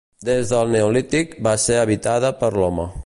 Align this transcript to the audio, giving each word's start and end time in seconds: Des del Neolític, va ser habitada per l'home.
Des 0.29 0.53
del 0.53 0.71
Neolític, 0.75 1.35
va 1.49 1.53
ser 1.67 1.77
habitada 1.83 2.33
per 2.41 2.51
l'home. 2.57 2.89